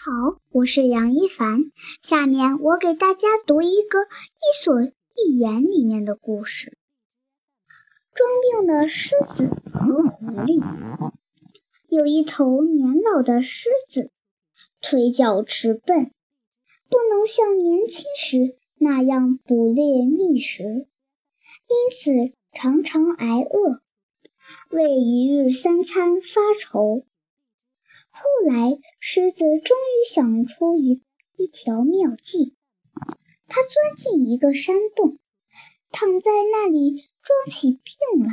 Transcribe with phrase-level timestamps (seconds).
[0.00, 1.72] 好，我是杨一凡。
[2.02, 6.78] 下面我给大家读一个《伊索寓言》里面的故事：
[8.14, 10.62] 装病的狮子和狐狸。
[11.88, 14.12] 有一头年老的狮子，
[14.80, 16.12] 腿脚迟笨，
[16.88, 23.80] 不能像年轻时那样捕猎觅食，因此常常挨饿，
[24.70, 27.04] 为一日三餐发愁。
[28.10, 31.02] 后来，狮子终于想出一
[31.36, 32.56] 一条妙计。
[33.46, 35.18] 他钻进一个山洞，
[35.90, 38.32] 躺在那里装起病来。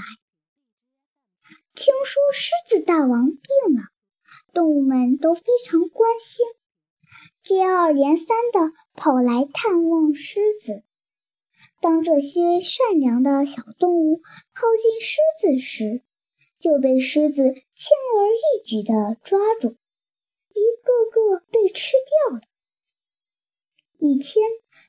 [1.76, 3.82] 听说狮子大王病了，
[4.54, 6.46] 动物们都非常关心，
[7.44, 10.84] 接二连三地跑来探望狮子。
[11.82, 14.22] 当这些善良的小动物
[14.54, 16.02] 靠近狮子时，
[16.66, 21.94] 就被狮子轻而易举地抓住，一个个被吃
[22.28, 22.42] 掉了。
[24.00, 24.44] 一天，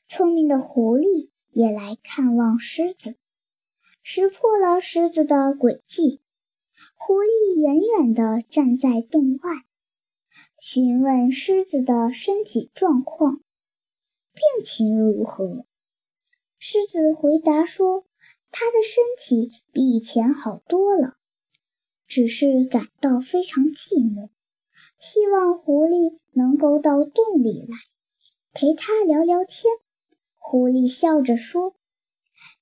[0.07, 3.15] 聪明的狐狸也来看望狮子，
[4.01, 6.19] 识破了狮子的诡计。
[6.95, 9.51] 狐狸远远地站在洞外，
[10.59, 13.35] 询问狮子的身体状况，
[14.33, 15.67] 病情如何。
[16.57, 18.03] 狮子回答说
[18.49, 21.13] ：“他的身体比以前好多了。”
[22.07, 24.29] 只是感到非常寂寞，
[24.97, 27.77] 希望狐狸能够到洞里来
[28.53, 29.73] 陪他聊聊天。
[30.37, 31.75] 狐狸笑着说：“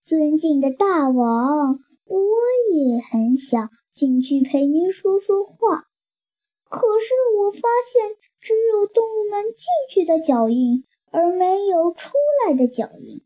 [0.03, 2.19] 尊敬的大王，我
[2.73, 5.85] 也很想进去陪您说说话，
[6.67, 12.13] 可是我发现只有动物们进去的脚印，而没有出
[12.47, 13.21] 来的脚印。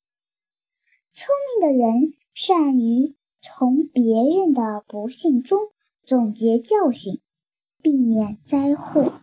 [1.13, 5.57] 聪明的人善于从别人的不幸中。”
[6.09, 7.21] 总结教训，
[7.83, 9.21] 避免灾祸。